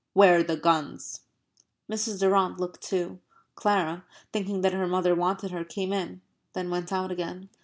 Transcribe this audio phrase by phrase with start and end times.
[0.13, 1.19] "Where are the guns?"
[1.87, 2.21] Mrs.
[2.21, 3.19] Durrant looked too.
[3.53, 6.21] Clara, thinking that her mother wanted her, came in;
[6.53, 7.49] then went out again.